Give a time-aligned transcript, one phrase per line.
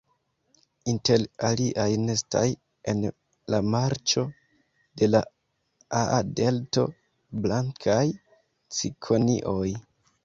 [0.93, 2.55] Inter aliaj nestas
[2.93, 3.03] en
[3.55, 4.25] la marĉo
[5.03, 5.23] de la
[6.01, 6.87] Aa-Delto
[7.45, 8.03] blankaj
[8.81, 9.67] cikonioj.